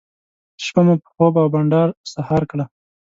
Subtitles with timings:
[0.65, 2.65] شپه مو په خوب او بانډار سهار کړه.